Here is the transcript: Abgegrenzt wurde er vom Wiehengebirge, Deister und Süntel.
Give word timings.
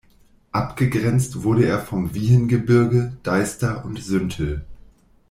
Abgegrenzt 0.51 1.43
wurde 1.43 1.65
er 1.67 1.79
vom 1.79 2.15
Wiehengebirge, 2.15 3.17
Deister 3.21 3.85
und 3.85 3.99
Süntel. 4.01 4.65